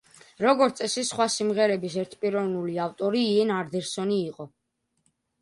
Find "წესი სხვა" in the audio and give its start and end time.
0.79-1.27